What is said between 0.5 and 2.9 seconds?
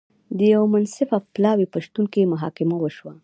یوه منصفه پلاوي په شتون کې محاکمه